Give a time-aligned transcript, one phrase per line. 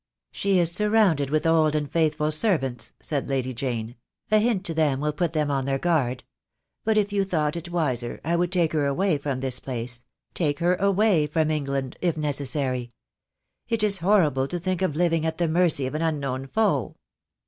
[0.31, 3.95] "She is surrounded with old and faithful servants," said Lady Jane,
[4.31, 6.23] "a hint to them will put them on their guard;
[6.83, 10.03] but if you thought it wiser I would take her away from this place—
[10.33, 12.89] take her away from England, if neces sary.
[13.69, 16.95] It is horrible to think of living at the mercy of an unknown foe."